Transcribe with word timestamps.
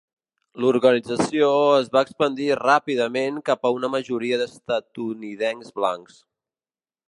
L'organització 0.63 1.49
es 1.81 1.91
va 1.97 2.03
expandir 2.07 2.47
ràpidament 2.61 3.37
cap 3.53 3.69
a 3.69 3.73
una 3.77 3.93
majoria 3.99 4.41
d'estatunidencs 4.43 5.73
blancs. 5.81 6.21